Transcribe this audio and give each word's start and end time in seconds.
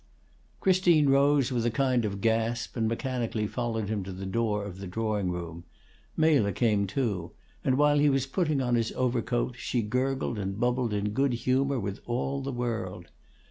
Christine 0.61 1.09
rose, 1.09 1.51
with 1.51 1.63
a 1.63 1.69
kind 1.69 2.05
of 2.05 2.21
gasp; 2.21 2.75
and 2.75 2.87
mechanically 2.87 3.45
followed 3.45 3.87
him 3.87 4.03
to 4.03 4.11
the 4.11 4.25
door 4.25 4.65
of 4.65 4.79
the 4.79 4.87
drawing 4.87 5.29
room; 5.29 5.63
Mela 6.17 6.51
came, 6.51 6.87
too; 6.87 7.33
and 7.63 7.77
while 7.77 7.99
he 7.99 8.09
was 8.09 8.25
putting 8.25 8.61
on 8.61 8.73
his 8.73 8.91
overcoat, 8.93 9.57
she 9.59 9.83
gurgled 9.83 10.39
and 10.39 10.59
bubbled 10.59 10.91
in 10.91 11.11
good 11.11 11.33
humor 11.33 11.79
with 11.79 11.99
all 12.07 12.41
the 12.41 12.51
world. 12.51 13.09